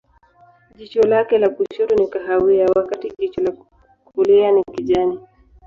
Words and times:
Jicho 0.75 1.01
lake 1.01 1.37
la 1.39 1.49
kushoto 1.49 1.95
ni 1.95 2.07
kahawia, 2.07 2.65
wakati 2.75 3.13
jicho 3.19 3.41
la 3.41 3.51
kulia 4.13 4.51
ni 4.51 4.63
kijani. 4.63 5.19